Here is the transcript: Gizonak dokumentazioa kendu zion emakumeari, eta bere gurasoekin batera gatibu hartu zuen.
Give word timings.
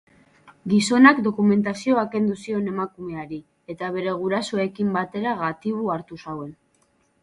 Gizonak 0.71 1.19
dokumentazioa 1.27 2.07
kendu 2.15 2.39
zion 2.45 2.73
emakumeari, 2.73 3.41
eta 3.75 3.93
bere 3.99 4.19
gurasoekin 4.25 4.93
batera 5.01 5.39
gatibu 5.47 5.97
hartu 5.99 6.25
zuen. 6.27 6.55